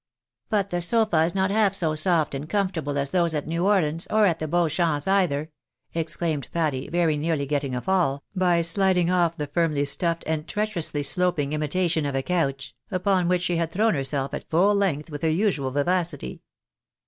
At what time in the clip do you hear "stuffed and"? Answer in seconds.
9.85-10.47